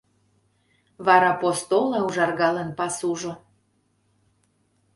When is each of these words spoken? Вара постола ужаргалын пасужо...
Вара 1.05 1.31
постола 1.41 1.99
ужаргалын 2.07 2.69
пасужо... 2.77 3.31